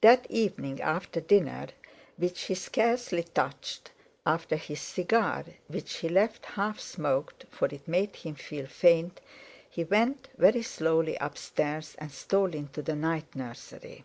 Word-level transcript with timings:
That 0.00 0.26
evening 0.28 0.82
after 0.82 1.20
dinner 1.20 1.68
which 2.16 2.40
he 2.46 2.56
scarcely 2.56 3.22
touched, 3.22 3.92
after 4.26 4.56
his 4.56 4.80
cigar 4.80 5.44
which 5.68 5.98
he 5.98 6.08
left 6.08 6.44
half 6.46 6.80
smoked 6.80 7.44
for 7.52 7.66
it 7.66 7.86
made 7.86 8.16
him 8.16 8.34
feel 8.34 8.66
faint, 8.66 9.20
he 9.70 9.84
went 9.84 10.26
very 10.36 10.62
slowly 10.62 11.14
upstairs 11.20 11.94
and 11.98 12.10
stole 12.10 12.54
into 12.54 12.82
the 12.82 12.96
night 12.96 13.36
nursery. 13.36 14.02